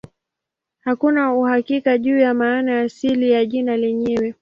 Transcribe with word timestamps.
Hakuna 0.79 1.33
uhakika 1.33 1.97
juu 1.97 2.19
ya 2.19 2.33
maana 2.33 2.71
ya 2.71 2.81
asili 2.81 3.31
ya 3.31 3.45
jina 3.45 3.77
lenyewe. 3.77 4.35